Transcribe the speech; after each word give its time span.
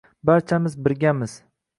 Barchamiz 0.29 0.75
birgamiz 0.87 1.35